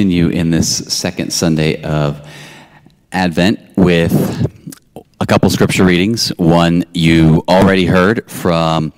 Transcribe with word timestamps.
continue 0.00 0.28
in 0.28 0.48
this 0.48 0.78
second 0.94 1.30
Sunday 1.30 1.82
of 1.82 2.26
Advent 3.12 3.60
with 3.76 4.14
a 5.20 5.26
couple 5.26 5.50
scripture 5.50 5.84
readings. 5.84 6.30
One 6.38 6.86
you 6.94 7.44
already 7.46 7.84
heard 7.84 8.30
from 8.30 8.94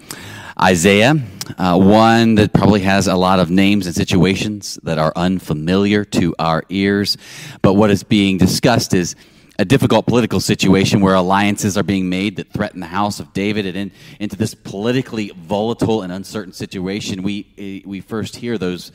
Isaiah, 0.61 1.17
uh, 1.59 1.77
one 1.77 2.37
that 2.37 2.53
probably 2.53 2.83
has 2.83 3.09
a 3.09 3.17
lot 3.17 3.41
of 3.41 3.51
names 3.51 3.87
and 3.87 3.97
situations 3.97 4.79
that 4.85 5.01
are 5.01 5.13
unfamiliar 5.17 6.05
to 6.05 6.37
our 6.39 6.63
ears. 6.69 7.17
But 7.63 7.75
what 7.75 7.91
is 7.91 8.05
being 8.05 8.39
discussed 8.39 8.95
is 8.95 9.17
a 9.59 9.65
difficult 9.65 10.07
political 10.07 10.39
situation 10.39 11.01
where 11.01 11.17
alliances 11.17 11.77
are 11.77 11.83
being 11.83 12.09
made 12.09 12.37
that 12.37 12.53
threaten 12.53 12.79
the 12.79 12.87
house 12.87 13.19
of 13.19 13.33
David. 13.33 13.67
And 13.67 13.77
in, 13.77 13.93
into 14.21 14.37
this 14.37 14.55
politically 14.55 15.33
volatile 15.35 16.03
and 16.03 16.13
uncertain 16.13 16.53
situation, 16.53 17.25
we, 17.25 17.83
we 17.85 18.01
first 18.01 18.37
hear 18.37 18.57
those 18.57 18.93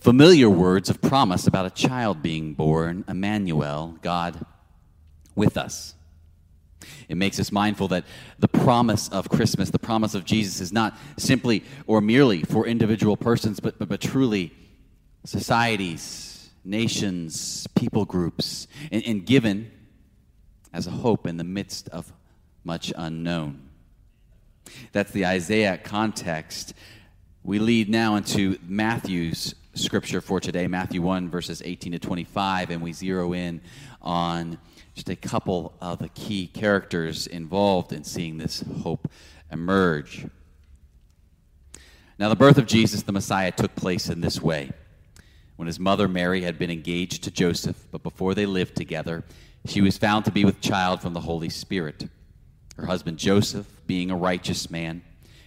familiar 0.00 0.48
words 0.48 0.88
of 0.88 1.00
promise 1.00 1.46
about 1.46 1.66
a 1.66 1.70
child 1.70 2.22
being 2.22 2.54
born, 2.54 3.04
Emmanuel, 3.06 3.98
God 4.02 4.44
with 5.34 5.56
us. 5.56 5.94
It 7.08 7.16
makes 7.16 7.38
us 7.38 7.52
mindful 7.52 7.88
that 7.88 8.04
the 8.38 8.48
promise 8.48 9.08
of 9.10 9.28
Christmas, 9.28 9.70
the 9.70 9.78
promise 9.78 10.14
of 10.14 10.24
Jesus, 10.24 10.60
is 10.60 10.72
not 10.72 10.96
simply 11.18 11.64
or 11.86 12.00
merely 12.00 12.42
for 12.42 12.66
individual 12.66 13.16
persons, 13.16 13.60
but, 13.60 13.78
but, 13.78 13.88
but 13.88 14.00
truly 14.00 14.52
societies, 15.24 16.50
nations, 16.64 17.66
people 17.74 18.04
groups, 18.06 18.66
and, 18.90 19.04
and 19.06 19.26
given 19.26 19.70
as 20.72 20.86
a 20.86 20.90
hope 20.90 21.26
in 21.26 21.36
the 21.36 21.44
midst 21.44 21.88
of 21.90 22.12
much 22.64 22.92
unknown. 22.96 23.68
That's 24.92 25.10
the 25.10 25.26
Isaiah 25.26 25.78
context. 25.78 26.74
We 27.42 27.58
lead 27.58 27.88
now 27.88 28.16
into 28.16 28.58
Matthew's 28.62 29.54
scripture 29.74 30.20
for 30.20 30.40
today, 30.40 30.66
Matthew 30.66 31.02
1, 31.02 31.30
verses 31.30 31.62
18 31.64 31.92
to 31.92 31.98
25, 31.98 32.70
and 32.70 32.82
we 32.82 32.92
zero 32.92 33.32
in 33.32 33.60
on 34.02 34.58
just 34.94 35.08
a 35.08 35.16
couple 35.16 35.74
of 35.80 35.98
the 35.98 36.08
key 36.10 36.46
characters 36.46 37.26
involved 37.26 37.92
in 37.92 38.04
seeing 38.04 38.38
this 38.38 38.64
hope 38.82 39.10
emerge. 39.50 40.26
Now, 42.18 42.28
the 42.28 42.36
birth 42.36 42.58
of 42.58 42.66
Jesus, 42.66 43.02
the 43.02 43.12
Messiah, 43.12 43.50
took 43.50 43.74
place 43.74 44.08
in 44.08 44.20
this 44.20 44.42
way. 44.42 44.70
When 45.56 45.66
his 45.66 45.78
mother 45.78 46.08
Mary 46.08 46.42
had 46.42 46.58
been 46.58 46.70
engaged 46.70 47.24
to 47.24 47.30
Joseph, 47.30 47.86
but 47.90 48.02
before 48.02 48.34
they 48.34 48.46
lived 48.46 48.76
together, 48.76 49.24
she 49.66 49.80
was 49.80 49.98
found 49.98 50.24
to 50.24 50.30
be 50.30 50.44
with 50.44 50.60
child 50.60 51.00
from 51.00 51.14
the 51.14 51.20
Holy 51.20 51.48
Spirit. 51.48 52.08
Her 52.76 52.86
husband 52.86 53.18
Joseph, 53.18 53.66
being 53.86 54.10
a 54.10 54.16
righteous 54.16 54.70
man, 54.70 55.02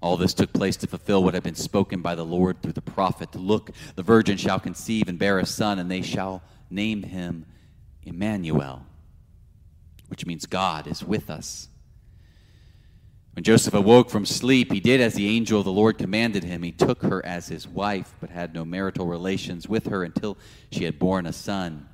All 0.00 0.16
this 0.16 0.32
took 0.32 0.52
place 0.52 0.76
to 0.78 0.86
fulfill 0.86 1.22
what 1.22 1.34
had 1.34 1.42
been 1.42 1.54
spoken 1.54 2.00
by 2.00 2.14
the 2.14 2.24
Lord 2.24 2.62
through 2.62 2.72
the 2.72 2.80
prophet. 2.80 3.34
Look, 3.34 3.70
the 3.96 4.02
virgin 4.02 4.38
shall 4.38 4.58
conceive 4.58 5.08
and 5.08 5.18
bear 5.18 5.38
a 5.38 5.46
son, 5.46 5.78
and 5.78 5.90
they 5.90 6.00
shall 6.00 6.42
name 6.70 7.02
him 7.02 7.44
Emmanuel, 8.02 8.86
which 10.08 10.24
means 10.24 10.46
God 10.46 10.86
is 10.86 11.04
with 11.04 11.28
us. 11.28 11.68
When 13.34 13.44
Joseph 13.44 13.74
awoke 13.74 14.10
from 14.10 14.26
sleep, 14.26 14.72
he 14.72 14.80
did 14.80 15.00
as 15.00 15.14
the 15.14 15.28
angel 15.28 15.60
of 15.60 15.64
the 15.64 15.72
Lord 15.72 15.98
commanded 15.98 16.44
him. 16.44 16.62
He 16.62 16.72
took 16.72 17.02
her 17.02 17.24
as 17.24 17.48
his 17.48 17.68
wife, 17.68 18.14
but 18.20 18.30
had 18.30 18.54
no 18.54 18.64
marital 18.64 19.06
relations 19.06 19.68
with 19.68 19.86
her 19.86 20.02
until 20.02 20.36
she 20.72 20.84
had 20.84 20.98
borne 20.98 21.26
a 21.26 21.32
son, 21.32 21.88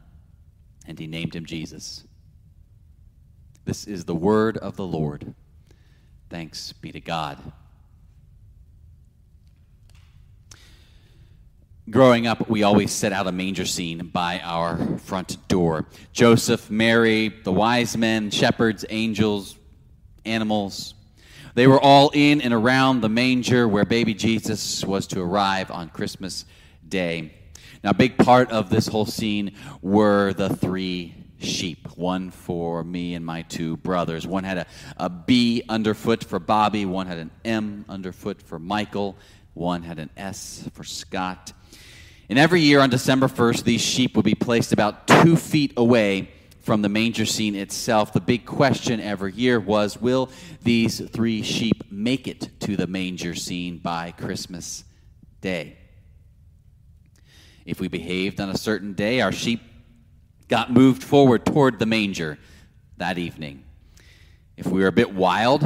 and 0.86 0.98
he 0.98 1.06
named 1.06 1.34
him 1.34 1.44
Jesus. 1.44 2.04
This 3.64 3.84
is 3.84 4.04
the 4.04 4.14
word 4.14 4.56
of 4.58 4.76
the 4.76 4.86
Lord. 4.86 5.34
Thanks 6.30 6.72
be 6.72 6.92
to 6.92 7.00
God. 7.00 7.52
Growing 11.88 12.26
up, 12.26 12.50
we 12.50 12.64
always 12.64 12.90
set 12.90 13.12
out 13.12 13.28
a 13.28 13.32
manger 13.32 13.64
scene 13.64 14.08
by 14.08 14.40
our 14.40 14.98
front 14.98 15.36
door. 15.46 15.86
Joseph, 16.12 16.68
Mary, 16.68 17.28
the 17.28 17.52
wise 17.52 17.96
men, 17.96 18.32
shepherds, 18.32 18.84
angels, 18.90 19.56
animals. 20.24 20.94
They 21.54 21.68
were 21.68 21.80
all 21.80 22.10
in 22.12 22.40
and 22.40 22.52
around 22.52 23.02
the 23.02 23.08
manger 23.08 23.68
where 23.68 23.84
baby 23.84 24.14
Jesus 24.14 24.84
was 24.84 25.06
to 25.08 25.20
arrive 25.20 25.70
on 25.70 25.88
Christmas 25.90 26.44
Day. 26.88 27.32
Now, 27.84 27.90
a 27.90 27.94
big 27.94 28.18
part 28.18 28.50
of 28.50 28.68
this 28.68 28.88
whole 28.88 29.06
scene 29.06 29.52
were 29.80 30.32
the 30.32 30.48
three 30.48 31.14
sheep 31.38 31.86
one 31.96 32.32
for 32.32 32.82
me 32.82 33.14
and 33.14 33.24
my 33.24 33.42
two 33.42 33.76
brothers. 33.76 34.26
One 34.26 34.42
had 34.42 34.58
a, 34.58 34.66
a 34.96 35.08
B 35.08 35.62
underfoot 35.68 36.24
for 36.24 36.40
Bobby, 36.40 36.84
one 36.84 37.06
had 37.06 37.18
an 37.18 37.30
M 37.44 37.84
underfoot 37.88 38.42
for 38.42 38.58
Michael, 38.58 39.16
one 39.54 39.84
had 39.84 40.00
an 40.00 40.10
S 40.16 40.68
for 40.72 40.82
Scott. 40.82 41.52
And 42.28 42.38
every 42.38 42.60
year 42.60 42.80
on 42.80 42.90
December 42.90 43.28
1st, 43.28 43.64
these 43.64 43.80
sheep 43.80 44.16
would 44.16 44.24
be 44.24 44.34
placed 44.34 44.72
about 44.72 45.06
two 45.06 45.36
feet 45.36 45.72
away 45.76 46.30
from 46.60 46.82
the 46.82 46.88
manger 46.88 47.24
scene 47.24 47.54
itself. 47.54 48.12
The 48.12 48.20
big 48.20 48.44
question 48.44 49.00
every 49.00 49.32
year 49.32 49.60
was 49.60 50.00
will 50.00 50.30
these 50.64 51.00
three 51.10 51.42
sheep 51.42 51.90
make 51.92 52.26
it 52.26 52.50
to 52.60 52.76
the 52.76 52.88
manger 52.88 53.36
scene 53.36 53.78
by 53.78 54.10
Christmas 54.10 54.82
Day? 55.40 55.76
If 57.64 57.80
we 57.80 57.86
behaved 57.86 58.40
on 58.40 58.48
a 58.48 58.56
certain 58.56 58.94
day, 58.94 59.20
our 59.20 59.30
sheep 59.30 59.60
got 60.48 60.72
moved 60.72 61.04
forward 61.04 61.46
toward 61.46 61.78
the 61.78 61.86
manger 61.86 62.38
that 62.96 63.18
evening. 63.18 63.64
If 64.56 64.66
we 64.66 64.80
were 64.80 64.88
a 64.88 64.92
bit 64.92 65.14
wild 65.14 65.62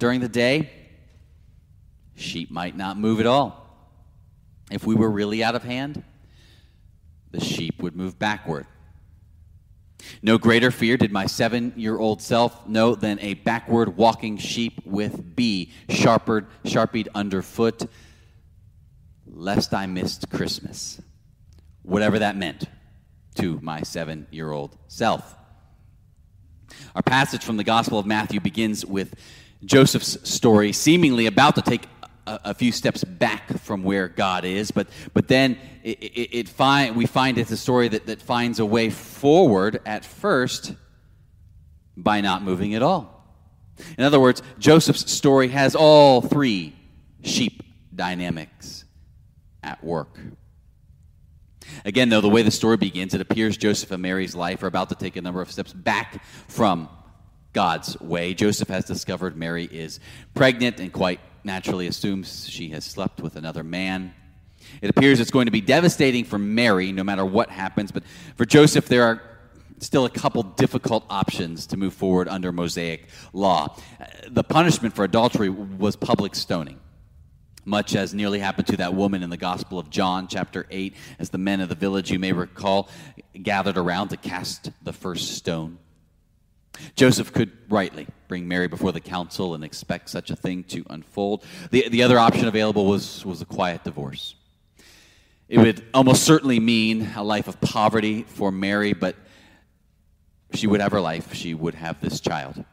during 0.00 0.20
the 0.20 0.28
day, 0.28 0.70
sheep 2.16 2.50
might 2.50 2.76
not 2.76 2.98
move 2.98 3.20
at 3.20 3.26
all. 3.26 3.61
If 4.72 4.86
we 4.86 4.94
were 4.94 5.10
really 5.10 5.44
out 5.44 5.54
of 5.54 5.62
hand, 5.62 6.02
the 7.30 7.40
sheep 7.40 7.82
would 7.82 7.94
move 7.94 8.18
backward. 8.18 8.66
No 10.22 10.38
greater 10.38 10.70
fear 10.70 10.96
did 10.96 11.12
my 11.12 11.26
seven 11.26 11.72
year 11.76 11.98
old 11.98 12.22
self 12.22 12.66
know 12.66 12.94
than 12.94 13.20
a 13.20 13.34
backward 13.34 13.96
walking 13.96 14.36
sheep 14.38 14.80
with 14.84 15.36
B, 15.36 15.72
sharpered, 15.88 16.46
sharpied 16.64 17.08
underfoot, 17.14 17.88
lest 19.26 19.74
I 19.74 19.86
missed 19.86 20.30
Christmas. 20.30 21.00
Whatever 21.82 22.18
that 22.20 22.36
meant 22.36 22.64
to 23.36 23.60
my 23.62 23.82
seven 23.82 24.26
year 24.30 24.50
old 24.50 24.76
self. 24.88 25.36
Our 26.94 27.02
passage 27.02 27.44
from 27.44 27.58
the 27.58 27.64
Gospel 27.64 27.98
of 27.98 28.06
Matthew 28.06 28.40
begins 28.40 28.84
with 28.84 29.14
Joseph's 29.64 30.18
story, 30.28 30.72
seemingly 30.72 31.26
about 31.26 31.54
to 31.56 31.62
take 31.62 31.86
a, 32.26 32.40
a, 32.46 32.54
few 32.54 32.72
steps 32.72 33.04
back 33.04 33.58
from 33.58 33.82
where 33.82 34.08
God 34.08 34.44
is, 34.44 34.70
but, 34.70 34.88
but 35.12 35.28
then 35.28 35.58
it, 35.82 36.02
it, 36.02 36.38
it 36.38 36.48
find, 36.48 36.96
we 36.96 37.06
find 37.06 37.38
it's 37.38 37.50
a 37.50 37.56
story 37.56 37.88
that, 37.88 38.06
that 38.06 38.22
finds 38.22 38.58
a 38.60 38.66
way 38.66 38.90
forward 38.90 39.80
at 39.84 40.04
first 40.04 40.74
by 41.96 42.20
not 42.20 42.42
moving 42.42 42.74
at 42.74 42.82
all. 42.82 43.24
In 43.98 44.04
other 44.04 44.20
words, 44.20 44.42
Joseph's 44.58 45.10
story 45.10 45.48
has 45.48 45.74
all 45.74 46.20
three 46.20 46.74
sheep 47.22 47.62
dynamics 47.94 48.84
at 49.62 49.82
work. 49.82 50.18
Again, 51.84 52.08
though, 52.08 52.20
the 52.20 52.28
way 52.28 52.42
the 52.42 52.50
story 52.50 52.76
begins, 52.76 53.14
it 53.14 53.20
appears 53.20 53.56
Joseph 53.56 53.90
and 53.90 54.02
Mary's 54.02 54.34
life 54.34 54.62
are 54.62 54.66
about 54.66 54.88
to 54.90 54.94
take 54.94 55.16
a 55.16 55.22
number 55.22 55.40
of 55.40 55.50
steps 55.50 55.72
back 55.72 56.22
from 56.48 56.88
God's 57.52 58.00
way. 58.00 58.34
Joseph 58.34 58.68
has 58.68 58.84
discovered 58.84 59.36
Mary 59.36 59.64
is 59.64 60.00
pregnant 60.34 60.80
and 60.80 60.92
quite 60.92 61.20
naturally 61.44 61.86
assumes 61.86 62.48
she 62.48 62.70
has 62.70 62.84
slept 62.84 63.20
with 63.20 63.36
another 63.36 63.62
man. 63.62 64.14
It 64.80 64.90
appears 64.90 65.20
it's 65.20 65.30
going 65.30 65.46
to 65.46 65.52
be 65.52 65.60
devastating 65.60 66.24
for 66.24 66.38
Mary 66.38 66.92
no 66.92 67.04
matter 67.04 67.24
what 67.24 67.50
happens, 67.50 67.92
but 67.92 68.04
for 68.36 68.44
Joseph, 68.44 68.86
there 68.86 69.04
are 69.04 69.22
still 69.82 70.04
a 70.04 70.10
couple 70.10 70.42
difficult 70.42 71.04
options 71.10 71.66
to 71.66 71.76
move 71.76 71.92
forward 71.92 72.28
under 72.28 72.52
Mosaic 72.52 73.08
law. 73.32 73.76
Uh, 74.00 74.04
the 74.28 74.44
punishment 74.44 74.94
for 74.94 75.04
adultery 75.04 75.48
was 75.48 75.96
public 75.96 76.34
stoning, 76.34 76.78
much 77.64 77.96
as 77.96 78.14
nearly 78.14 78.38
happened 78.38 78.68
to 78.68 78.76
that 78.76 78.94
woman 78.94 79.22
in 79.22 79.30
the 79.30 79.36
Gospel 79.36 79.78
of 79.78 79.90
John, 79.90 80.28
chapter 80.28 80.66
8, 80.70 80.94
as 81.18 81.30
the 81.30 81.38
men 81.38 81.60
of 81.60 81.68
the 81.68 81.74
village, 81.74 82.10
you 82.10 82.18
may 82.18 82.32
recall, 82.32 82.88
gathered 83.42 83.76
around 83.76 84.08
to 84.08 84.16
cast 84.16 84.70
the 84.82 84.92
first 84.92 85.36
stone. 85.36 85.78
Joseph 86.96 87.32
could 87.32 87.52
rightly 87.68 88.06
bring 88.28 88.48
Mary 88.48 88.68
before 88.68 88.92
the 88.92 89.00
council 89.00 89.54
and 89.54 89.62
expect 89.62 90.08
such 90.08 90.30
a 90.30 90.36
thing 90.36 90.64
to 90.64 90.84
unfold. 90.90 91.44
The, 91.70 91.88
the 91.88 92.02
other 92.02 92.18
option 92.18 92.48
available 92.48 92.86
was, 92.86 93.24
was 93.24 93.42
a 93.42 93.44
quiet 93.44 93.84
divorce. 93.84 94.34
It 95.48 95.58
would 95.58 95.84
almost 95.92 96.22
certainly 96.24 96.60
mean 96.60 97.10
a 97.14 97.22
life 97.22 97.46
of 97.46 97.60
poverty 97.60 98.22
for 98.22 98.50
Mary, 98.50 98.94
but 98.94 99.16
she 100.54 100.66
would 100.66 100.80
have 100.80 100.92
her 100.92 101.00
life, 101.00 101.34
she 101.34 101.54
would 101.54 101.74
have 101.74 102.00
this 102.00 102.20
child. 102.20 102.64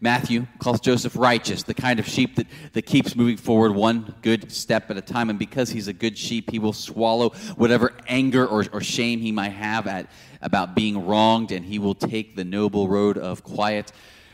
Matthew 0.00 0.46
calls 0.58 0.80
Joseph 0.80 1.16
righteous, 1.16 1.62
the 1.62 1.74
kind 1.74 1.98
of 2.00 2.06
sheep 2.06 2.36
that, 2.36 2.46
that 2.72 2.82
keeps 2.82 3.14
moving 3.14 3.36
forward 3.36 3.74
one 3.74 4.14
good 4.22 4.50
step 4.50 4.90
at 4.90 4.96
a 4.96 5.00
time. 5.00 5.30
And 5.30 5.38
because 5.38 5.70
he's 5.70 5.88
a 5.88 5.92
good 5.92 6.16
sheep, 6.16 6.50
he 6.50 6.58
will 6.58 6.72
swallow 6.72 7.30
whatever 7.56 7.92
anger 8.06 8.46
or, 8.46 8.64
or 8.72 8.80
shame 8.80 9.20
he 9.20 9.32
might 9.32 9.50
have 9.50 9.86
at, 9.86 10.10
about 10.42 10.74
being 10.74 11.06
wronged, 11.06 11.52
and 11.52 11.64
he 11.64 11.78
will 11.78 11.94
take 11.94 12.36
the 12.36 12.44
noble 12.44 12.88
road 12.88 13.18
of 13.18 13.44
quiet 13.44 13.92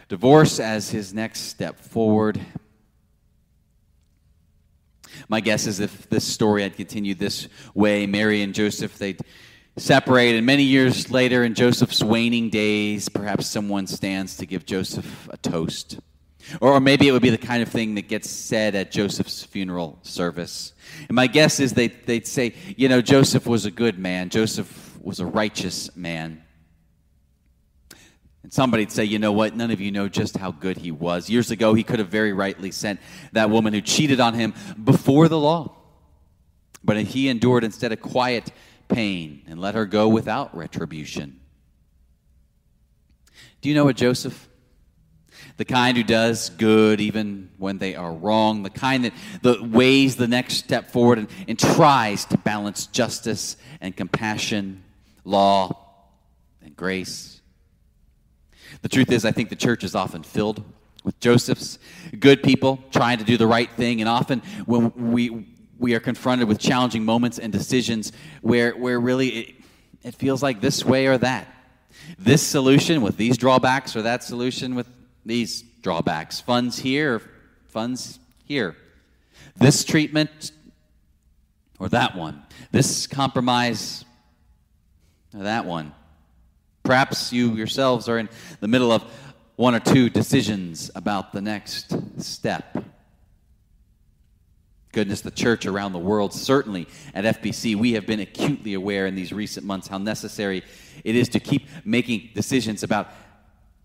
divorce 0.08 0.60
as 0.60 0.90
his 0.90 1.12
next 1.12 1.40
step 1.40 1.80
forward. 1.80 2.40
My 5.28 5.40
guess 5.40 5.66
is 5.66 5.80
if 5.80 6.08
this 6.08 6.24
story 6.24 6.62
had 6.62 6.76
continued 6.76 7.18
this 7.18 7.48
way, 7.74 8.06
Mary 8.06 8.42
and 8.42 8.54
Joseph, 8.54 8.96
they'd 8.98 9.20
separated. 9.76 10.42
Many 10.42 10.62
years 10.62 11.10
later, 11.10 11.44
in 11.44 11.54
Joseph's 11.54 12.02
waning 12.02 12.50
days, 12.50 13.08
perhaps 13.08 13.46
someone 13.46 13.86
stands 13.86 14.36
to 14.38 14.46
give 14.46 14.64
Joseph 14.64 15.28
a 15.30 15.36
toast. 15.36 16.00
Or 16.60 16.80
maybe 16.80 17.08
it 17.08 17.12
would 17.12 17.22
be 17.22 17.30
the 17.30 17.38
kind 17.38 17.62
of 17.62 17.68
thing 17.68 17.96
that 17.96 18.08
gets 18.08 18.30
said 18.30 18.74
at 18.74 18.90
Joseph's 18.90 19.44
funeral 19.44 19.98
service. 20.02 20.72
And 21.08 21.16
my 21.16 21.26
guess 21.26 21.60
is 21.60 21.72
they, 21.72 21.88
they'd 21.88 22.26
say, 22.26 22.54
you 22.76 22.88
know, 22.88 23.02
Joseph 23.02 23.46
was 23.46 23.66
a 23.66 23.70
good 23.70 23.98
man, 23.98 24.30
Joseph 24.30 24.98
was 25.00 25.20
a 25.20 25.26
righteous 25.26 25.94
man. 25.96 26.42
And 28.42 28.52
somebody'd 28.52 28.92
say, 28.92 29.04
you 29.04 29.18
know 29.18 29.32
what, 29.32 29.56
none 29.56 29.72
of 29.72 29.80
you 29.80 29.90
know 29.90 30.08
just 30.08 30.36
how 30.36 30.52
good 30.52 30.76
he 30.76 30.92
was. 30.92 31.28
Years 31.28 31.50
ago, 31.50 31.74
he 31.74 31.82
could 31.82 31.98
have 31.98 32.08
very 32.08 32.32
rightly 32.32 32.70
sent 32.70 33.00
that 33.32 33.50
woman 33.50 33.74
who 33.74 33.80
cheated 33.80 34.20
on 34.20 34.34
him 34.34 34.54
before 34.82 35.28
the 35.28 35.38
law. 35.38 35.74
But 36.84 36.96
he 36.98 37.28
endured 37.28 37.64
instead 37.64 37.90
a 37.90 37.96
quiet 37.96 38.52
pain 38.88 39.42
and 39.46 39.60
let 39.60 39.74
her 39.74 39.86
go 39.86 40.08
without 40.08 40.56
retribution. 40.56 41.40
Do 43.60 43.68
you 43.68 43.74
know 43.74 43.84
what 43.84 43.96
Joseph? 43.96 44.48
The 45.56 45.64
kind 45.64 45.96
who 45.96 46.02
does 46.02 46.50
good 46.50 47.00
even 47.00 47.50
when 47.56 47.78
they 47.78 47.94
are 47.94 48.12
wrong, 48.12 48.62
the 48.62 48.70
kind 48.70 49.04
that, 49.04 49.12
that 49.42 49.62
weighs 49.62 50.16
the 50.16 50.28
next 50.28 50.54
step 50.54 50.90
forward 50.90 51.18
and, 51.18 51.28
and 51.48 51.58
tries 51.58 52.24
to 52.26 52.38
balance 52.38 52.86
justice 52.86 53.56
and 53.80 53.96
compassion, 53.96 54.82
law 55.24 55.76
and 56.62 56.76
grace. 56.76 57.40
The 58.82 58.88
truth 58.88 59.10
is, 59.10 59.24
I 59.24 59.32
think 59.32 59.48
the 59.48 59.56
church 59.56 59.84
is 59.84 59.94
often 59.94 60.22
filled 60.22 60.62
with 61.04 61.18
Joseph's 61.20 61.78
good 62.18 62.42
people 62.42 62.82
trying 62.90 63.18
to 63.18 63.24
do 63.24 63.36
the 63.36 63.46
right 63.46 63.70
thing, 63.70 64.00
and 64.00 64.08
often 64.08 64.42
when 64.66 65.12
we 65.12 65.55
we 65.78 65.94
are 65.94 66.00
confronted 66.00 66.48
with 66.48 66.58
challenging 66.58 67.04
moments 67.04 67.38
and 67.38 67.52
decisions 67.52 68.12
where, 68.40 68.72
where 68.72 68.98
really 68.98 69.28
it, 69.28 69.54
it 70.02 70.14
feels 70.14 70.42
like 70.42 70.60
this 70.60 70.84
way 70.84 71.06
or 71.06 71.18
that. 71.18 71.48
This 72.18 72.42
solution 72.42 73.02
with 73.02 73.16
these 73.16 73.36
drawbacks 73.36 73.96
or 73.96 74.02
that 74.02 74.22
solution 74.22 74.74
with 74.74 74.88
these 75.24 75.62
drawbacks. 75.82 76.40
Funds 76.40 76.78
here, 76.78 77.20
funds 77.66 78.18
here. 78.44 78.76
This 79.56 79.84
treatment 79.84 80.52
or 81.78 81.88
that 81.88 82.16
one. 82.16 82.42
This 82.70 83.06
compromise 83.06 84.04
or 85.34 85.42
that 85.44 85.64
one. 85.64 85.92
Perhaps 86.82 87.32
you 87.32 87.54
yourselves 87.54 88.08
are 88.08 88.18
in 88.18 88.28
the 88.60 88.68
middle 88.68 88.92
of 88.92 89.02
one 89.56 89.74
or 89.74 89.80
two 89.80 90.08
decisions 90.08 90.90
about 90.94 91.32
the 91.32 91.40
next 91.40 92.22
step 92.22 92.76
goodness, 94.96 95.20
the 95.20 95.30
church 95.30 95.66
around 95.66 95.92
the 95.92 95.98
world, 95.98 96.32
certainly 96.32 96.88
at 97.12 97.26
FBC, 97.26 97.76
we 97.76 97.92
have 97.92 98.06
been 98.06 98.20
acutely 98.20 98.72
aware 98.72 99.06
in 99.06 99.14
these 99.14 99.30
recent 99.30 99.66
months 99.66 99.88
how 99.88 99.98
necessary 99.98 100.62
it 101.04 101.14
is 101.14 101.28
to 101.28 101.38
keep 101.38 101.68
making 101.84 102.30
decisions 102.34 102.82
about 102.82 103.10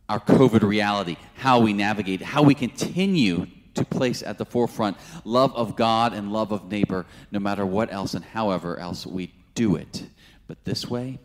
our 0.07 0.21
COVID 0.21 0.61
reality, 0.61 1.17
how 1.35 1.59
we 1.59 1.73
navigate, 1.73 2.21
how 2.21 2.43
we 2.43 2.55
continue 2.55 3.45
to 3.73 3.83
place 3.83 4.23
at 4.23 4.37
the 4.37 4.45
forefront 4.45 4.95
love 5.25 5.53
of 5.53 5.75
God 5.75 6.13
and 6.13 6.31
love 6.31 6.53
of 6.53 6.71
neighbor, 6.71 7.05
no 7.29 7.41
matter 7.41 7.65
what 7.65 7.91
else 7.91 8.13
and 8.13 8.23
however 8.23 8.79
else 8.79 9.05
we 9.05 9.33
do 9.53 9.75
it. 9.75 10.05
But 10.47 10.63
this 10.63 10.89
way 10.89 11.19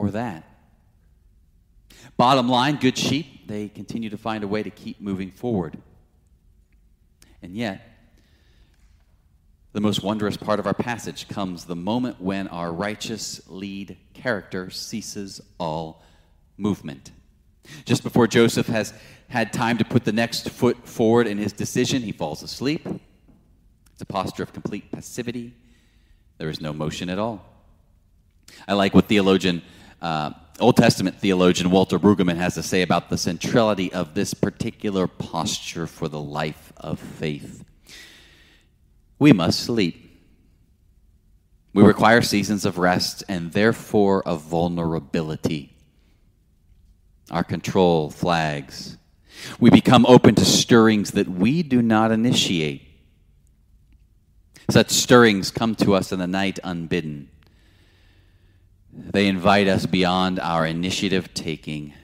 or 0.00 0.10
that. 0.10 0.42
Bottom 2.16 2.48
line, 2.48 2.74
good 2.80 2.98
sheep, 2.98 3.46
they 3.46 3.68
continue 3.68 4.10
to 4.10 4.18
find 4.18 4.42
a 4.42 4.48
way 4.48 4.64
to 4.64 4.70
keep 4.70 5.00
moving 5.00 5.30
forward. 5.30 5.78
And 7.40 7.54
yet, 7.54 7.91
the 9.72 9.80
most 9.80 10.02
wondrous 10.02 10.36
part 10.36 10.60
of 10.60 10.66
our 10.66 10.74
passage 10.74 11.28
comes 11.28 11.64
the 11.64 11.76
moment 11.76 12.20
when 12.20 12.46
our 12.48 12.72
righteous 12.72 13.40
lead 13.48 13.96
character 14.12 14.68
ceases 14.70 15.40
all 15.58 16.02
movement. 16.58 17.10
Just 17.86 18.02
before 18.02 18.26
Joseph 18.26 18.66
has 18.66 18.92
had 19.28 19.52
time 19.52 19.78
to 19.78 19.84
put 19.84 20.04
the 20.04 20.12
next 20.12 20.50
foot 20.50 20.86
forward 20.86 21.26
in 21.26 21.38
his 21.38 21.54
decision, 21.54 22.02
he 22.02 22.12
falls 22.12 22.42
asleep. 22.42 22.86
It's 22.86 24.02
a 24.02 24.06
posture 24.06 24.42
of 24.42 24.52
complete 24.52 24.92
passivity. 24.92 25.54
There 26.36 26.50
is 26.50 26.60
no 26.60 26.74
motion 26.74 27.08
at 27.08 27.18
all. 27.18 27.42
I 28.68 28.74
like 28.74 28.94
what 28.94 29.06
theologian, 29.06 29.62
uh, 30.02 30.32
Old 30.60 30.76
Testament 30.76 31.18
theologian 31.18 31.70
Walter 31.70 31.98
Brueggemann 31.98 32.36
has 32.36 32.54
to 32.56 32.62
say 32.62 32.82
about 32.82 33.08
the 33.08 33.16
centrality 33.16 33.90
of 33.90 34.12
this 34.12 34.34
particular 34.34 35.06
posture 35.06 35.86
for 35.86 36.08
the 36.08 36.20
life 36.20 36.74
of 36.76 36.98
faith 36.98 37.64
we 39.22 39.32
must 39.32 39.60
sleep. 39.60 40.20
We 41.72 41.84
require 41.84 42.22
seasons 42.22 42.66
of 42.66 42.76
rest 42.76 43.22
and 43.28 43.52
therefore 43.52 44.20
of 44.26 44.42
vulnerability. 44.42 45.72
Our 47.30 47.44
control 47.44 48.10
flags. 48.10 48.98
We 49.60 49.70
become 49.70 50.04
open 50.06 50.34
to 50.34 50.44
stirrings 50.44 51.12
that 51.12 51.28
we 51.28 51.62
do 51.62 51.80
not 51.80 52.10
initiate. 52.10 52.82
Such 54.68 54.90
stirrings 54.90 55.52
come 55.52 55.76
to 55.76 55.94
us 55.94 56.10
in 56.10 56.18
the 56.18 56.26
night 56.26 56.58
unbidden. 56.64 57.30
They 58.92 59.28
invite 59.28 59.68
us 59.68 59.86
beyond 59.86 60.40
our 60.40 60.66
initiative 60.66 61.32
taking 61.32 61.94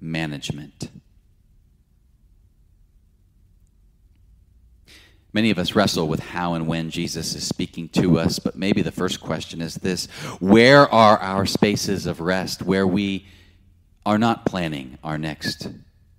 management. 0.00 0.92
Many 5.34 5.50
of 5.50 5.58
us 5.58 5.74
wrestle 5.74 6.08
with 6.08 6.20
how 6.20 6.52
and 6.54 6.66
when 6.66 6.90
Jesus 6.90 7.34
is 7.34 7.46
speaking 7.46 7.88
to 7.90 8.18
us, 8.18 8.38
but 8.38 8.54
maybe 8.54 8.82
the 8.82 8.92
first 8.92 9.20
question 9.20 9.62
is 9.62 9.76
this 9.76 10.06
Where 10.40 10.86
are 10.92 11.16
our 11.18 11.46
spaces 11.46 12.06
of 12.06 12.20
rest 12.20 12.62
where 12.62 12.86
we 12.86 13.26
are 14.04 14.18
not 14.18 14.44
planning 14.44 14.98
our 15.02 15.16
next 15.16 15.68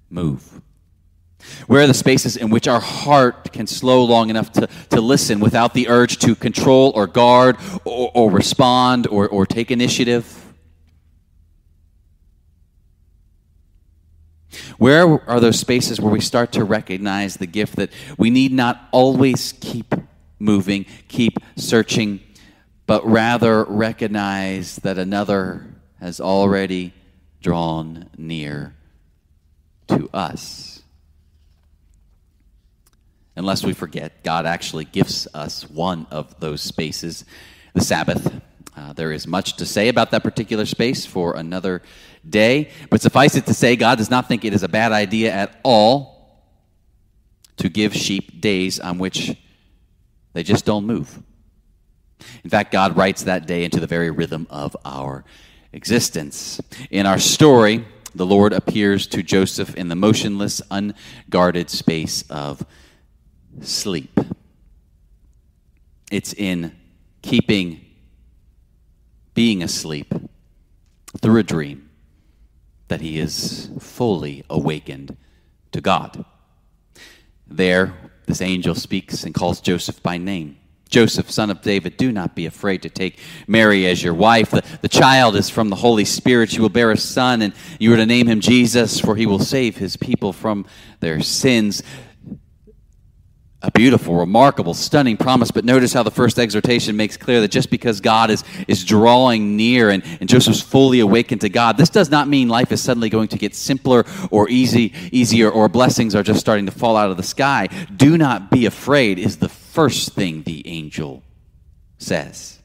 move? 0.09 0.61
Where 1.67 1.83
are 1.83 1.87
the 1.87 1.93
spaces 1.93 2.37
in 2.37 2.49
which 2.49 2.67
our 2.67 2.79
heart 2.79 3.51
can 3.51 3.67
slow 3.67 4.03
long 4.03 4.29
enough 4.29 4.51
to, 4.53 4.67
to 4.91 5.01
listen 5.01 5.39
without 5.39 5.73
the 5.73 5.89
urge 5.89 6.17
to 6.19 6.35
control 6.35 6.91
or 6.95 7.05
guard 7.05 7.57
or, 7.83 8.11
or 8.13 8.31
respond 8.31 9.07
or, 9.07 9.27
or 9.27 9.45
take 9.45 9.69
initiative? 9.69 10.42
Where 14.77 15.29
are 15.29 15.39
those 15.39 15.59
spaces 15.59 15.99
where 15.99 16.11
we 16.11 16.21
start 16.21 16.51
to 16.53 16.63
recognize 16.63 17.35
the 17.35 17.47
gift 17.47 17.75
that 17.77 17.91
we 18.17 18.29
need 18.29 18.51
not 18.51 18.87
always 18.91 19.53
keep 19.53 19.93
moving, 20.39 20.85
keep 21.07 21.37
searching, 21.55 22.19
but 22.85 23.05
rather 23.05 23.63
recognize 23.63 24.77
that 24.77 24.97
another 24.97 25.65
has 25.99 26.19
already 26.19 26.93
drawn 27.41 28.09
near 28.17 28.75
to 29.87 30.09
us? 30.13 30.73
Unless 33.35 33.63
we 33.63 33.73
forget, 33.73 34.23
God 34.23 34.45
actually 34.45 34.85
gives 34.85 35.27
us 35.33 35.67
one 35.69 36.05
of 36.11 36.39
those 36.39 36.61
spaces, 36.61 37.25
the 37.73 37.81
Sabbath. 37.81 38.41
Uh, 38.75 38.93
there 38.93 39.11
is 39.11 39.25
much 39.25 39.57
to 39.57 39.65
say 39.65 39.87
about 39.87 40.11
that 40.11 40.23
particular 40.23 40.65
space 40.65 41.05
for 41.05 41.35
another 41.35 41.81
day, 42.27 42.69
but 42.89 43.01
suffice 43.01 43.35
it 43.35 43.45
to 43.45 43.53
say, 43.53 43.75
God 43.75 43.97
does 43.97 44.09
not 44.09 44.27
think 44.27 44.45
it 44.45 44.53
is 44.53 44.63
a 44.63 44.69
bad 44.69 44.91
idea 44.91 45.31
at 45.31 45.59
all 45.63 46.43
to 47.57 47.69
give 47.69 47.93
sheep 47.93 48.41
days 48.41 48.79
on 48.79 48.97
which 48.97 49.35
they 50.33 50.43
just 50.43 50.65
don't 50.65 50.85
move. 50.85 51.21
In 52.43 52.49
fact, 52.49 52.71
God 52.71 52.95
writes 52.97 53.23
that 53.23 53.45
day 53.45 53.63
into 53.63 53.79
the 53.79 53.87
very 53.87 54.09
rhythm 54.09 54.47
of 54.49 54.75
our 54.85 55.23
existence. 55.71 56.61
In 56.89 57.05
our 57.05 57.19
story, 57.19 57.85
the 58.15 58.25
Lord 58.25 58.53
appears 58.53 59.07
to 59.07 59.23
Joseph 59.23 59.75
in 59.75 59.89
the 59.89 59.95
motionless, 59.95 60.61
unguarded 60.71 61.69
space 61.69 62.23
of 62.29 62.65
sleep. 63.61 64.19
It's 66.11 66.33
in 66.33 66.75
keeping 67.21 67.81
being 69.33 69.63
asleep 69.63 70.13
through 71.19 71.39
a 71.39 71.43
dream 71.43 71.89
that 72.93 73.01
he 73.01 73.17
is 73.17 73.71
fully 73.79 74.43
awakened 74.51 75.17
to 75.71 75.81
God. 75.81 76.23
There, 77.47 77.95
this 78.27 78.39
angel 78.39 78.75
speaks 78.75 79.23
and 79.23 79.33
calls 79.33 79.61
Joseph 79.61 80.03
by 80.03 80.19
name 80.19 80.57
Joseph, 80.93 81.31
son 81.31 81.49
of 81.49 81.63
David, 81.63 81.97
do 81.97 82.11
not 82.11 82.35
be 82.35 82.45
afraid 82.45 82.83
to 82.83 82.89
take 82.89 83.17
Mary 83.47 83.87
as 83.87 84.03
your 84.03 84.13
wife. 84.13 84.51
The, 84.51 84.63
the 84.83 84.87
child 84.87 85.35
is 85.35 85.49
from 85.49 85.69
the 85.69 85.75
Holy 85.75 86.05
Spirit. 86.05 86.53
You 86.53 86.61
will 86.61 86.69
bear 86.69 86.91
a 86.91 86.97
son, 86.97 87.41
and 87.41 87.51
you 87.79 87.91
are 87.95 87.97
to 87.97 88.05
name 88.05 88.27
him 88.27 88.41
Jesus, 88.41 88.99
for 88.99 89.15
he 89.15 89.25
will 89.25 89.39
save 89.39 89.75
his 89.75 89.97
people 89.97 90.33
from 90.33 90.67
their 90.99 91.19
sins 91.19 91.81
a 93.63 93.71
beautiful, 93.71 94.15
remarkable, 94.15 94.73
stunning 94.73 95.15
promise. 95.15 95.49
But 95.49 95.63
notice 95.63 95.93
how 95.93 96.03
the 96.03 96.11
first 96.11 96.37
exhortation 96.37 96.97
makes 96.97 97.15
clear 97.15 97.39
that 97.41 97.47
just 97.47 97.69
because 97.69 98.01
God 98.01 98.29
is, 98.29 98.43
is 98.67 98.83
drawing 98.83 99.55
near 99.55 99.89
and, 99.89 100.03
and 100.19 100.27
Joseph's 100.27 100.61
fully 100.61 100.99
awakened 100.99 101.41
to 101.41 101.49
God, 101.49 101.77
this 101.77 101.89
does 101.89 102.11
not 102.11 102.27
mean 102.27 102.49
life 102.49 102.73
is 102.73 102.81
suddenly 102.81 103.09
going 103.09 103.29
to 103.29 103.37
get 103.37 103.55
simpler 103.55 104.05
or 104.31 104.49
easy, 104.49 104.93
easier 105.11 105.49
or 105.49 105.69
blessings 105.69 106.13
are 106.13 106.23
just 106.23 106.41
starting 106.41 106.65
to 106.65 106.71
fall 106.73 106.97
out 106.97 107.09
of 107.09 107.15
the 107.15 107.23
sky. 107.23 107.67
Do 107.95 108.17
not 108.17 108.51
be 108.51 108.65
afraid 108.65 109.17
is 109.17 109.37
the 109.37 109.49
first 109.49 110.11
thing 110.11 110.43
the 110.43 110.67
angel 110.67 111.23
says. 111.97 112.59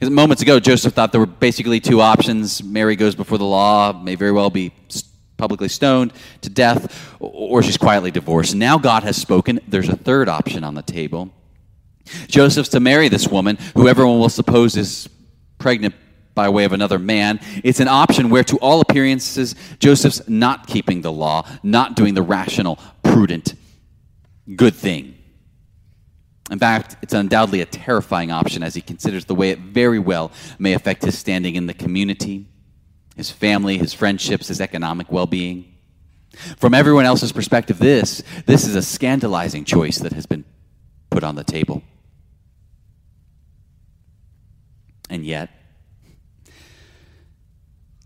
Moments 0.00 0.40
ago, 0.40 0.58
Joseph 0.58 0.94
thought 0.94 1.12
there 1.12 1.20
were 1.20 1.26
basically 1.26 1.80
two 1.80 2.00
options. 2.00 2.62
Mary 2.62 2.96
goes 2.96 3.14
before 3.14 3.36
the 3.36 3.44
law, 3.44 3.92
may 3.92 4.14
very 4.14 4.32
well 4.32 4.48
be 4.48 4.72
publicly 5.44 5.68
stoned 5.68 6.10
to 6.40 6.48
death, 6.48 7.14
or 7.20 7.62
she's 7.62 7.76
quietly 7.76 8.10
divorced. 8.10 8.54
Now 8.54 8.78
God 8.78 9.02
has 9.02 9.14
spoken. 9.14 9.60
There's 9.68 9.90
a 9.90 9.96
third 9.96 10.26
option 10.26 10.64
on 10.64 10.72
the 10.72 10.80
table. 10.80 11.28
Joseph's 12.28 12.70
to 12.70 12.80
marry 12.80 13.10
this 13.10 13.28
woman, 13.28 13.58
who 13.76 13.86
everyone 13.86 14.20
will 14.20 14.30
suppose 14.30 14.74
is 14.74 15.06
pregnant 15.58 15.94
by 16.34 16.48
way 16.48 16.64
of 16.64 16.72
another 16.72 16.98
man. 16.98 17.40
It's 17.62 17.78
an 17.80 17.88
option 17.88 18.30
where, 18.30 18.42
to 18.44 18.56
all 18.56 18.80
appearances, 18.80 19.54
Joseph's 19.80 20.26
not 20.26 20.66
keeping 20.66 21.02
the 21.02 21.12
law, 21.12 21.46
not 21.62 21.94
doing 21.94 22.14
the 22.14 22.22
rational, 22.22 22.78
prudent, 23.02 23.52
good 24.56 24.74
thing. 24.74 25.14
In 26.50 26.58
fact, 26.58 26.96
it's 27.02 27.12
undoubtedly 27.12 27.60
a 27.60 27.66
terrifying 27.66 28.30
option 28.30 28.62
as 28.62 28.74
he 28.74 28.80
considers 28.80 29.26
the 29.26 29.34
way 29.34 29.50
it 29.50 29.58
very 29.58 29.98
well 29.98 30.32
may 30.58 30.72
affect 30.72 31.04
his 31.04 31.18
standing 31.18 31.54
in 31.54 31.66
the 31.66 31.74
community 31.74 32.46
his 33.16 33.30
family, 33.30 33.78
his 33.78 33.94
friendships, 33.94 34.48
his 34.48 34.60
economic 34.60 35.10
well 35.10 35.26
being. 35.26 35.72
From 36.56 36.74
everyone 36.74 37.04
else's 37.04 37.32
perspective, 37.32 37.78
this, 37.78 38.22
this 38.46 38.66
is 38.66 38.74
a 38.74 38.82
scandalizing 38.82 39.64
choice 39.64 39.98
that 39.98 40.12
has 40.12 40.26
been 40.26 40.44
put 41.10 41.22
on 41.22 41.36
the 41.36 41.44
table. 41.44 41.82
And 45.08 45.24
yet, 45.24 45.50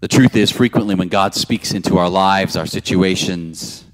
the 0.01 0.09
truth 0.09 0.37
is, 0.37 0.51
frequently 0.51 0.95
when 0.95 1.09
God 1.09 1.35
speaks 1.35 1.73
into 1.73 1.97
our 1.97 2.09
lives, 2.09 2.57
our 2.57 2.67
situations, 2.67 3.85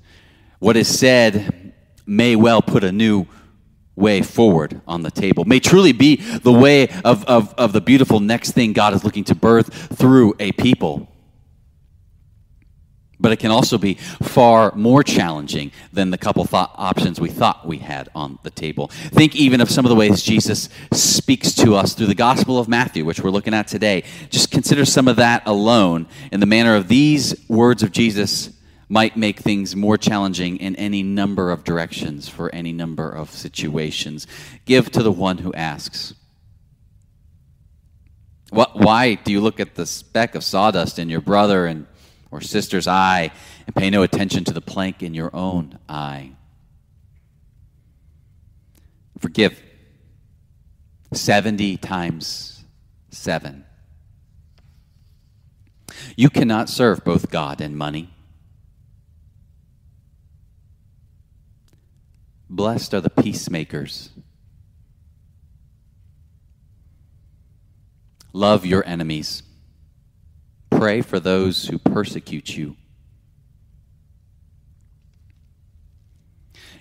what 0.59 0.77
is 0.77 0.99
said 0.99 1.73
may 2.07 2.37
well 2.37 2.61
put 2.61 2.85
a 2.85 2.93
new 2.93 3.27
way 3.97 4.23
forward 4.23 4.81
on 4.87 5.03
the 5.03 5.11
table, 5.11 5.45
may 5.45 5.61
truly 5.61 5.93
be 5.93 6.17
the 6.17 6.53
way 6.53 6.89
of, 7.05 7.25
of, 7.27 7.55
of 7.55 7.73
the 7.73 7.81
beautiful 7.81 8.21
next 8.21 8.53
thing 8.53 8.73
God 8.73 8.95
is 8.95 9.05
looking 9.05 9.25
to 9.25 9.35
birth 9.35 9.97
through 9.97 10.35
a 10.39 10.53
people. 10.53 11.09
But 13.21 13.33
it 13.33 13.39
can 13.39 13.51
also 13.51 13.79
be 13.79 13.95
far 13.95 14.75
more 14.75 15.03
challenging 15.03 15.71
than 15.93 16.11
the 16.11 16.19
couple 16.19 16.45
thought 16.45 16.75
options 16.75 17.21
we 17.21 17.31
thought 17.31 17.67
we 17.67 17.79
had 17.79 18.09
on 18.15 18.39
the 18.43 18.51
table. 18.51 18.89
Think 18.89 19.37
even 19.37 19.61
of 19.61 19.71
some 19.71 19.85
of 19.85 19.89
the 19.89 19.95
ways 19.95 20.23
Jesus 20.23 20.69
speaks 20.93 21.55
to 21.55 21.75
us 21.75 21.95
through 21.95 22.09
the 22.09 22.15
Gospel 22.15 22.59
of 22.59 22.69
Matthew, 22.69 23.05
which 23.05 23.21
we're 23.21 23.31
looking 23.31 23.55
at 23.55 23.69
today. 23.69 24.03
Just 24.31 24.51
consider 24.51 24.85
some 24.85 25.09
of 25.09 25.17
that 25.17 25.47
alone 25.47 26.07
in 26.33 26.41
the 26.41 26.47
manner 26.47 26.75
of 26.75 26.89
these 26.89 27.49
words 27.49 27.83
of 27.83 27.93
Jesus 27.93 28.51
might 28.89 29.17
make 29.17 29.41
things 29.41 29.75
more 29.75 29.97
challenging 29.97 30.57
in 30.57 30.77
any 30.77 31.03
number 31.03 31.51
of 31.51 31.65
directions 31.65 32.29
for 32.29 32.55
any 32.55 32.73
number 32.73 33.09
of 33.09 33.31
situations. 33.31 34.27
Give 34.65 34.91
to 34.93 35.03
the 35.03 35.13
one 35.13 35.39
who 35.39 35.53
asks. 35.55 36.15
What, 38.51 38.79
why 38.79 39.15
do 39.15 39.33
you 39.33 39.41
look 39.41 39.59
at 39.59 39.75
the 39.75 39.87
speck 39.87 40.35
of 40.35 40.45
sawdust 40.45 40.99
in 40.99 41.09
your 41.09 41.21
brother 41.21 41.67
and 41.67 41.87
or 42.31 42.41
sister's 42.41 42.87
eye 42.87 43.31
and 43.67 43.75
pay 43.75 43.91
no 43.91 44.03
attention 44.03 44.45
to 44.45 44.53
the 44.53 44.61
plank 44.61 45.03
in 45.03 45.15
your 45.15 45.35
own 45.35 45.79
eye? 45.89 46.33
Forgive 49.19 49.61
70 51.13 51.77
times 51.79 52.65
7. 53.11 53.65
You 56.17 56.31
cannot 56.31 56.69
serve 56.69 57.05
both 57.05 57.31
God 57.31 57.61
and 57.61 57.77
money. 57.77 58.14
Blessed 62.55 62.95
are 62.95 63.01
the 63.01 63.11
peacemakers. 63.11 64.11
Love 68.33 68.65
your 68.65 68.87
enemies. 68.87 69.43
Pray 70.71 71.01
for 71.01 71.19
those 71.19 71.67
who 71.67 71.79
persecute 71.79 72.57
you. 72.57 72.77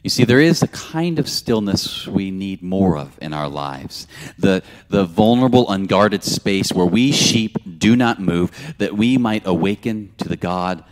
You 0.03 0.11
see, 0.11 0.25
there 0.25 0.39
is 0.39 0.61
a 0.61 0.67
kind 0.67 1.17
of 1.17 1.27
stillness 1.27 2.05
we 2.05 2.29
need 2.29 2.61
more 2.61 2.95
of 2.95 3.17
in 3.19 3.33
our 3.33 3.49
lives. 3.49 4.05
The, 4.37 4.61
the 4.89 5.05
vulnerable, 5.05 5.67
unguarded 5.71 6.23
space 6.23 6.71
where 6.71 6.85
we 6.85 7.11
sheep 7.11 7.57
do 7.79 7.95
not 7.95 8.21
move, 8.21 8.75
that 8.77 8.95
we 8.95 9.17
might 9.17 9.47
awaken 9.47 10.13
to 10.19 10.29
the 10.29 10.37
God 10.37 10.83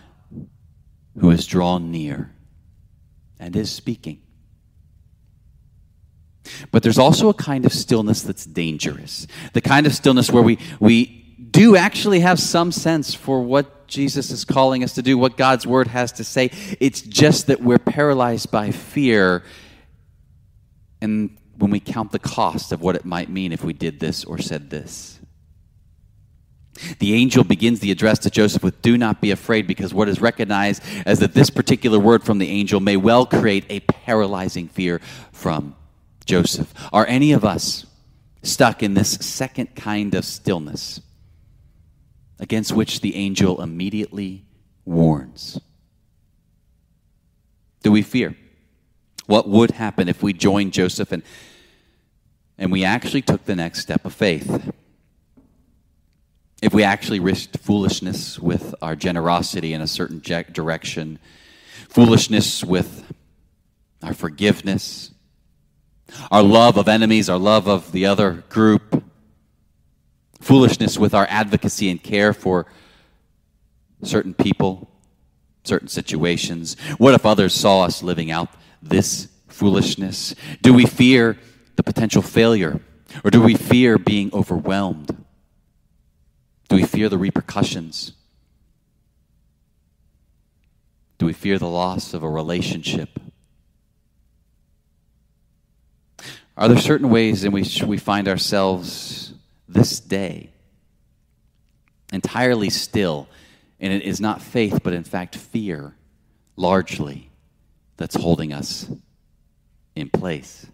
who 1.19 1.29
has 1.29 1.45
drawn 1.45 1.91
near 1.91 2.33
and 3.39 3.55
is 3.55 3.71
speaking. 3.71 4.21
But 6.71 6.83
there's 6.83 6.97
also 6.97 7.29
a 7.29 7.33
kind 7.33 7.65
of 7.65 7.73
stillness 7.73 8.21
that's 8.21 8.45
dangerous. 8.45 9.27
The 9.53 9.61
kind 9.61 9.85
of 9.85 9.93
stillness 9.93 10.31
where 10.31 10.43
we, 10.43 10.57
we 10.79 11.05
do 11.51 11.75
actually 11.75 12.21
have 12.21 12.39
some 12.39 12.71
sense 12.71 13.13
for 13.13 13.41
what 13.41 13.87
Jesus 13.87 14.31
is 14.31 14.45
calling 14.45 14.83
us 14.83 14.93
to 14.93 15.01
do, 15.01 15.17
what 15.17 15.37
God's 15.37 15.67
word 15.67 15.87
has 15.87 16.11
to 16.13 16.23
say. 16.23 16.49
It's 16.79 17.01
just 17.01 17.47
that 17.47 17.61
we're 17.61 17.77
paralyzed 17.77 18.49
by 18.49 18.71
fear. 18.71 19.43
And 21.01 21.37
when 21.57 21.71
we 21.71 21.79
count 21.79 22.11
the 22.11 22.19
cost 22.19 22.71
of 22.71 22.81
what 22.81 22.95
it 22.95 23.05
might 23.05 23.29
mean 23.29 23.51
if 23.51 23.63
we 23.63 23.73
did 23.73 23.99
this 23.99 24.23
or 24.23 24.37
said 24.37 24.69
this. 24.69 25.19
The 26.99 27.13
angel 27.13 27.43
begins 27.43 27.81
the 27.81 27.91
address 27.91 28.19
to 28.19 28.29
Joseph 28.29 28.63
with, 28.63 28.81
Do 28.81 28.97
not 28.97 29.21
be 29.21 29.29
afraid, 29.29 29.67
because 29.67 29.93
what 29.93 30.07
is 30.07 30.21
recognized 30.21 30.81
as 31.05 31.19
that 31.19 31.33
this 31.33 31.49
particular 31.49 31.99
word 31.99 32.23
from 32.23 32.39
the 32.39 32.49
angel 32.49 32.79
may 32.79 32.97
well 32.97 33.25
create 33.25 33.65
a 33.69 33.81
paralyzing 33.81 34.67
fear 34.67 34.99
from 35.31 35.75
Joseph. 36.25 36.73
Are 36.93 37.05
any 37.07 37.31
of 37.31 37.43
us 37.43 37.85
stuck 38.43 38.81
in 38.83 38.93
this 38.93 39.11
second 39.13 39.75
kind 39.75 40.15
of 40.15 40.25
stillness 40.25 41.01
against 42.39 42.71
which 42.71 43.01
the 43.01 43.15
angel 43.15 43.61
immediately 43.61 44.45
warns? 44.85 45.59
Do 47.83 47.91
we 47.91 48.01
fear? 48.01 48.35
What 49.25 49.47
would 49.47 49.71
happen 49.71 50.09
if 50.09 50.21
we 50.21 50.33
joined 50.33 50.73
Joseph 50.73 51.11
and, 51.11 51.23
and 52.57 52.71
we 52.71 52.83
actually 52.83 53.21
took 53.21 53.45
the 53.45 53.55
next 53.55 53.79
step 53.79 54.05
of 54.05 54.13
faith? 54.13 54.71
If 56.61 56.73
we 56.73 56.83
actually 56.83 57.19
risked 57.19 57.57
foolishness 57.57 58.37
with 58.37 58.75
our 58.81 58.95
generosity 58.95 59.73
in 59.73 59.81
a 59.81 59.87
certain 59.87 60.19
direction, 60.19 61.17
foolishness 61.89 62.63
with 62.63 63.11
our 64.03 64.13
forgiveness, 64.13 65.10
our 66.31 66.43
love 66.43 66.77
of 66.77 66.87
enemies, 66.87 67.29
our 67.29 67.37
love 67.37 67.67
of 67.67 67.91
the 67.91 68.05
other 68.05 68.43
group, 68.49 69.03
foolishness 70.39 70.97
with 70.97 71.13
our 71.13 71.27
advocacy 71.29 71.89
and 71.89 72.01
care 72.01 72.33
for 72.33 72.65
certain 74.03 74.33
people, 74.33 74.89
certain 75.63 75.87
situations? 75.87 76.75
What 76.97 77.13
if 77.13 77.25
others 77.25 77.53
saw 77.53 77.83
us 77.83 78.03
living 78.03 78.31
out 78.31 78.49
this 78.81 79.27
foolishness? 79.47 80.35
Do 80.61 80.73
we 80.73 80.85
fear 80.85 81.37
the 81.75 81.83
potential 81.83 82.21
failure? 82.21 82.81
Or 83.23 83.31
do 83.31 83.41
we 83.41 83.55
fear 83.55 83.97
being 83.97 84.33
overwhelmed? 84.33 85.25
Do 86.69 86.75
we 86.75 86.83
fear 86.83 87.09
the 87.09 87.17
repercussions? 87.17 88.13
Do 91.17 91.25
we 91.25 91.33
fear 91.33 91.59
the 91.59 91.67
loss 91.67 92.13
of 92.13 92.23
a 92.23 92.29
relationship? 92.29 93.19
Are 96.57 96.67
there 96.67 96.77
certain 96.77 97.09
ways 97.09 97.43
in 97.43 97.51
which 97.51 97.81
we 97.81 97.97
find 97.97 98.27
ourselves 98.27 99.33
this 99.67 99.99
day 99.99 100.49
entirely 102.11 102.69
still, 102.69 103.27
and 103.79 103.93
it 103.93 104.03
is 104.03 104.19
not 104.19 104.41
faith, 104.41 104.81
but 104.83 104.93
in 104.93 105.03
fact 105.03 105.35
fear, 105.35 105.95
largely, 106.57 107.29
that's 107.97 108.15
holding 108.15 108.53
us 108.53 108.91
in 109.95 110.09
place? 110.09 110.67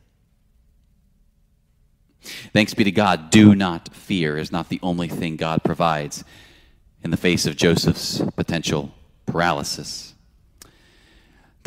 Thanks 2.54 2.74
be 2.74 2.84
to 2.84 2.92
God, 2.92 3.30
do 3.30 3.56
not 3.56 3.94
fear 3.94 4.38
is 4.38 4.52
not 4.52 4.70
the 4.70 4.80
only 4.84 5.08
thing 5.08 5.38
God 5.38 5.64
provides 5.64 6.24
in 7.04 7.12
the 7.12 7.18
face 7.18 7.46
of 7.46 7.56
Joseph's 7.56 8.22
potential 8.36 8.92
paralysis. 9.26 10.14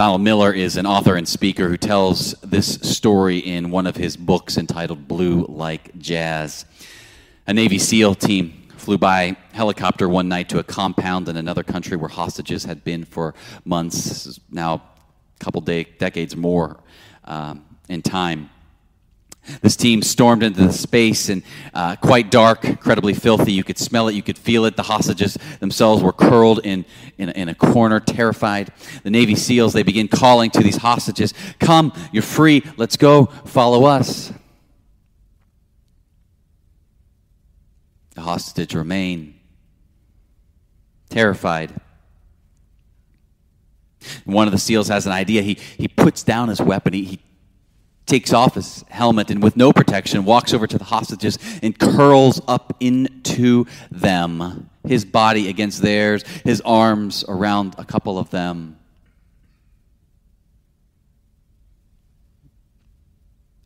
Donald 0.01 0.23
Miller 0.23 0.51
is 0.51 0.79
an 0.79 0.87
author 0.87 1.15
and 1.15 1.29
speaker 1.29 1.69
who 1.69 1.77
tells 1.77 2.33
this 2.41 2.77
story 2.77 3.37
in 3.37 3.71
one 3.71 3.87
of 3.87 3.97
his 3.97 4.17
books 4.17 4.57
entitled 4.57 5.07
Blue 5.07 5.45
Like 5.47 5.95
Jazz. 5.99 6.65
A 7.47 7.53
Navy 7.53 7.79
SEAL 7.79 8.15
team 8.15 8.67
flew 8.79 8.97
by 8.97 9.37
helicopter 9.53 10.09
one 10.09 10.27
night 10.27 10.49
to 10.49 10.59
a 10.59 10.63
compound 10.63 11.29
in 11.29 11.37
another 11.37 11.63
country 11.63 11.99
where 11.99 12.09
hostages 12.09 12.65
had 12.65 12.83
been 12.83 13.05
for 13.05 13.35
months, 13.67 14.41
now 14.51 14.77
a 14.77 15.45
couple 15.45 15.61
de- 15.61 15.85
decades 15.99 16.35
more 16.35 16.81
um, 17.25 17.63
in 17.91 18.01
time. 18.01 18.49
This 19.63 19.75
team 19.75 20.03
stormed 20.03 20.43
into 20.43 20.61
the 20.61 20.73
space 20.73 21.29
and 21.29 21.43
uh, 21.73 21.97
quite 21.97 22.31
dark, 22.31 22.65
incredibly 22.65 23.15
filthy. 23.15 23.53
You 23.53 23.65
could 23.65 23.79
smell 23.79 24.09
it, 24.09 24.15
you 24.15 24.23
could 24.23 24.39
feel 24.39 24.65
it. 24.65 24.77
The 24.77 24.83
hostages 24.83 25.39
themselves 25.61 26.03
were 26.03 26.13
curled 26.13 26.61
in, 26.65 26.85
in, 27.19 27.31
in, 27.31 27.49
a 27.49 27.55
corner, 27.55 28.01
terrified. 28.01 28.71
The 29.03 29.11
Navy 29.11 29.35
SEALs, 29.35 29.73
they 29.73 29.83
begin 29.83 30.09
calling 30.09 30.51
to 30.51 30.63
these 30.63 30.77
hostages, 30.77 31.35
Come, 31.59 31.93
you're 32.13 32.23
free, 32.23 32.63
let's 32.77 32.97
go, 32.97 33.27
follow 33.47 33.87
us. 33.87 34.33
The 38.15 38.21
hostages 38.21 38.75
remain 38.75 39.41
terrified. 41.09 41.73
One 44.25 44.47
of 44.47 44.53
the 44.53 44.59
SEALs 44.59 44.89
has 44.89 45.07
an 45.07 45.13
idea. 45.13 45.43
He, 45.43 45.59
he 45.77 45.89
puts 45.89 46.23
down 46.23 46.49
his 46.49 46.61
weapon. 46.61 46.93
He, 46.93 47.05
he 47.05 47.21
takes 48.11 48.33
off 48.33 48.57
his 48.57 48.85
helmet 48.89 49.31
and 49.31 49.41
with 49.41 49.57
no 49.57 49.73
protection 49.73 50.25
walks 50.25 50.53
over 50.53 50.67
to 50.67 50.77
the 50.77 50.85
hostages 50.85 51.39
and 51.63 51.79
curls 51.79 52.41
up 52.49 52.77
into 52.81 53.67
them, 53.91 54.69
his 54.85 55.05
body 55.05 55.49
against 55.49 55.81
theirs, 55.81 56.25
his 56.45 56.61
arms 56.63 57.25
around 57.29 57.77
a 57.79 57.85
couple 57.85 58.19
of 58.19 58.29
them. 58.31 58.77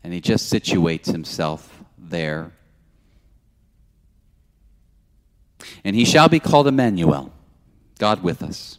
And 0.02 0.12
he 0.12 0.20
just 0.20 0.52
situates 0.52 1.06
himself 1.06 1.82
there. 1.96 2.52
And 5.82 5.96
he 5.96 6.04
shall 6.04 6.28
be 6.28 6.38
called 6.38 6.66
Emmanuel, 6.66 7.32
God 7.98 8.22
with 8.22 8.42
us. 8.42 8.78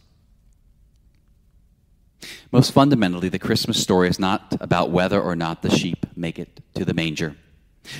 Most 2.52 2.72
fundamentally, 2.72 3.28
the 3.28 3.38
Christmas 3.38 3.80
story 3.80 4.08
is 4.08 4.18
not 4.18 4.56
about 4.60 4.90
whether 4.90 5.20
or 5.20 5.36
not 5.36 5.62
the 5.62 5.70
sheep 5.70 6.06
make 6.16 6.38
it 6.38 6.60
to 6.74 6.84
the 6.84 6.94
manger. 6.94 7.36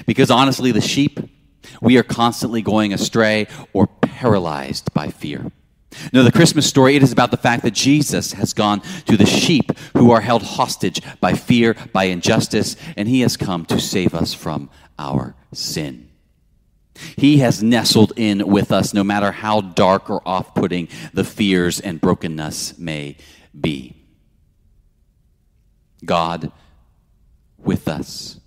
Because 0.07 0.31
honestly, 0.31 0.73
the 0.73 0.81
sheep, 0.81 1.21
we 1.81 1.97
are 1.97 2.03
constantly 2.03 2.63
going 2.63 2.93
astray 2.93 3.47
or 3.73 3.87
paralyzed 3.87 4.93
by 4.95 5.09
fear. 5.09 5.51
No, 6.13 6.23
the 6.23 6.33
Christmas 6.33 6.67
story, 6.67 6.97
it 6.97 7.03
is 7.03 7.13
about 7.13 7.31
the 7.31 7.37
fact 7.37 7.63
that 7.63 7.75
Jesus 7.75 8.33
has 8.33 8.53
gone 8.53 8.81
to 9.07 9.17
the 9.17 9.27
sheep 9.27 9.77
who 9.97 10.11
are 10.11 10.21
held 10.21 10.43
hostage 10.43 11.01
by 11.21 11.33
fear, 11.33 11.75
by 11.93 12.05
injustice, 12.05 12.77
and 12.97 13.09
he 13.09 13.21
has 13.21 13.37
come 13.37 13.65
to 13.67 13.81
save 13.81 14.15
us 14.15 14.35
from 14.35 14.69
our 14.99 15.35
sin. 15.53 16.11
He 17.17 17.39
has 17.39 17.63
nestled 17.63 18.13
in 18.17 18.47
with 18.47 18.73
us 18.73 18.95
no 18.95 19.05
matter 19.05 19.33
how 19.33 19.61
dark 19.61 20.09
or 20.11 20.27
off 20.27 20.55
putting 20.55 20.89
the 21.13 21.25
fears 21.25 21.81
and 21.81 22.01
brokenness 22.01 22.79
may 22.79 23.17
be. 23.59 23.96
God 26.07 26.51
with 27.59 27.89
us. 27.89 28.41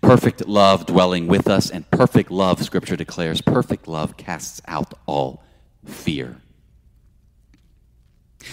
Perfect 0.00 0.46
love 0.46 0.86
dwelling 0.86 1.26
with 1.26 1.48
us, 1.48 1.70
and 1.70 1.90
perfect 1.90 2.30
love, 2.30 2.62
Scripture 2.62 2.96
declares, 2.96 3.40
perfect 3.40 3.88
love 3.88 4.16
casts 4.16 4.60
out 4.66 4.94
all 5.06 5.42
fear. 5.84 6.36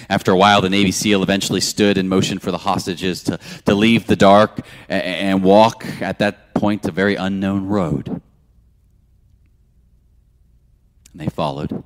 After 0.10 0.32
a 0.32 0.38
while, 0.38 0.62
the 0.62 0.70
Navy 0.70 0.92
SEAL 0.92 1.24
eventually 1.24 1.62
stood 1.62 1.98
in 1.98 2.08
motion 2.08 2.40
for 2.40 2.52
the 2.52 2.60
hostages 2.60 3.24
to, 3.24 3.40
to 3.66 3.74
leave 3.74 4.08
the 4.08 4.16
dark 4.16 4.66
and 4.90 5.44
walk 5.44 5.86
at 6.02 6.20
that 6.20 6.54
point 6.54 6.86
a 6.86 6.92
very 6.92 7.16
unknown 7.16 7.68
road. 7.68 8.08
And 8.08 8.22
they 11.16 11.28
followed. 11.28 11.84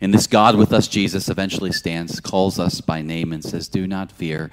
And 0.00 0.12
this 0.12 0.26
God 0.26 0.56
with 0.56 0.72
us, 0.72 0.88
Jesus, 0.88 1.28
eventually 1.28 1.72
stands, 1.72 2.20
calls 2.20 2.58
us 2.58 2.80
by 2.80 3.02
name, 3.02 3.32
and 3.32 3.42
says, 3.42 3.68
Do 3.68 3.86
not 3.86 4.10
fear. 4.12 4.50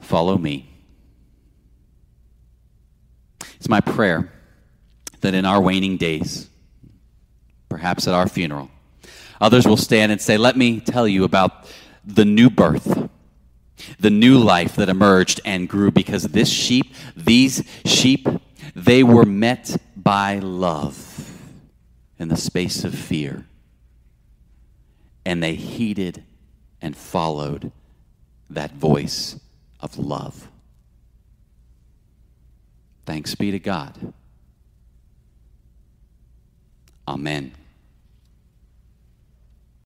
Follow 0.00 0.36
me. 0.36 0.70
It's 3.56 3.68
my 3.68 3.80
prayer 3.80 4.32
that 5.20 5.34
in 5.34 5.44
our 5.44 5.60
waning 5.60 5.96
days, 5.96 6.48
perhaps 7.68 8.06
at 8.06 8.14
our 8.14 8.28
funeral, 8.28 8.70
others 9.40 9.66
will 9.66 9.76
stand 9.76 10.12
and 10.12 10.20
say, 10.20 10.36
Let 10.36 10.56
me 10.56 10.80
tell 10.80 11.08
you 11.08 11.24
about 11.24 11.66
the 12.04 12.24
new 12.24 12.50
birth, 12.50 13.08
the 13.98 14.10
new 14.10 14.38
life 14.38 14.76
that 14.76 14.88
emerged 14.88 15.40
and 15.44 15.68
grew 15.68 15.90
because 15.90 16.24
this 16.24 16.48
sheep, 16.48 16.94
these 17.16 17.62
sheep, 17.84 18.28
they 18.74 19.02
were 19.02 19.24
met 19.24 19.76
by 19.96 20.38
love 20.38 21.32
in 22.18 22.28
the 22.28 22.36
space 22.36 22.84
of 22.84 22.94
fear 22.94 23.47
and 25.28 25.42
they 25.42 25.54
heeded 25.54 26.24
and 26.80 26.96
followed 26.96 27.70
that 28.48 28.72
voice 28.72 29.38
of 29.78 29.98
love. 29.98 30.48
Thanks 33.04 33.34
be 33.34 33.50
to 33.50 33.58
God. 33.58 34.14
Amen. 37.06 37.52